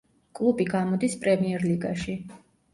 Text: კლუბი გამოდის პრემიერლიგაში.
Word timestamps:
კლუბი 0.39 0.65
გამოდის 0.71 1.17
პრემიერლიგაში. 1.27 2.19